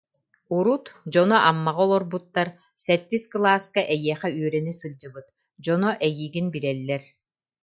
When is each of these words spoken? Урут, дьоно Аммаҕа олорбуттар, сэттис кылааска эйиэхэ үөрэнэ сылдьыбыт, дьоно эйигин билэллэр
Урут, 0.55 0.85
дьоно 1.11 1.37
Аммаҕа 1.49 1.83
олорбуттар, 1.85 2.47
сэттис 2.83 3.23
кылааска 3.31 3.81
эйиэхэ 3.93 4.29
үөрэнэ 4.39 4.73
сылдьыбыт, 4.79 5.25
дьоно 5.63 5.89
эйигин 6.05 6.47
билэллэр 6.53 7.03